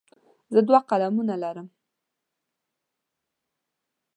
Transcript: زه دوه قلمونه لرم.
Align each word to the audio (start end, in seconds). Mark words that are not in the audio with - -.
زه 0.53 0.59
دوه 0.67 0.79
قلمونه 0.89 1.35
لرم. 1.43 1.67